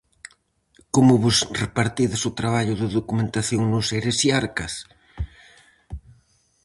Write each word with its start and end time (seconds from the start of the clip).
Como 0.95 1.21
vos 1.23 1.37
repartides 1.63 2.21
o 2.29 2.35
traballo 2.39 2.73
de 2.81 2.87
documentación 2.97 3.61
nos 3.71 3.87
Heresiarcas? 3.95 4.73